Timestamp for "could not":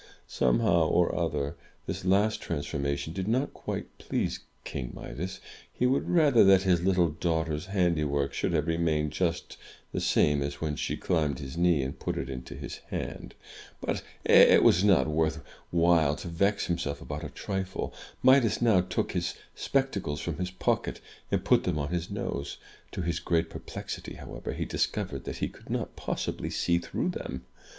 25.47-25.95